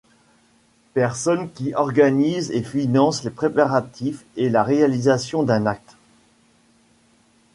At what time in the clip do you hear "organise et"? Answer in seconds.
1.75-2.63